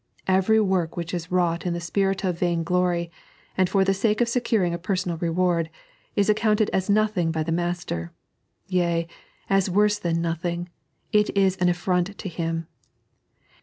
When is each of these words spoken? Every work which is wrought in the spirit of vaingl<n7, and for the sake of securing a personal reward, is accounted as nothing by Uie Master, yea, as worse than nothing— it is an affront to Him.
Every 0.25 0.59
work 0.59 0.97
which 0.97 1.13
is 1.13 1.31
wrought 1.31 1.63
in 1.63 1.73
the 1.73 1.79
spirit 1.79 2.23
of 2.23 2.39
vaingl<n7, 2.39 3.11
and 3.55 3.69
for 3.69 3.83
the 3.85 3.93
sake 3.93 4.19
of 4.19 4.27
securing 4.27 4.73
a 4.73 4.79
personal 4.79 5.17
reward, 5.19 5.69
is 6.15 6.27
accounted 6.27 6.71
as 6.73 6.89
nothing 6.89 7.29
by 7.31 7.43
Uie 7.43 7.53
Master, 7.53 8.11
yea, 8.65 9.07
as 9.47 9.69
worse 9.69 9.99
than 9.99 10.19
nothing— 10.19 10.69
it 11.13 11.29
is 11.37 11.55
an 11.57 11.69
affront 11.69 12.17
to 12.17 12.27
Him. 12.29 12.65